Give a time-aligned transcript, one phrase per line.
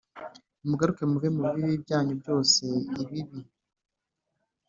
[0.59, 2.63] Nimugaruke muve mu bibi byanyu byose
[3.01, 3.39] ibibi